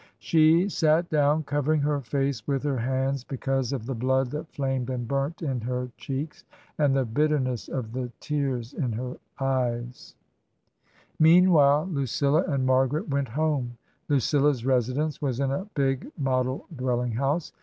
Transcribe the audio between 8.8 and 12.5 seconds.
her eyes. TRANSITION. 77 Meanwhile, Lucilla